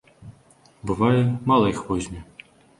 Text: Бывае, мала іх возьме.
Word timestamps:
Бывае, 0.93 1.21
мала 1.53 1.71
іх 1.77 1.85
возьме. 1.93 2.27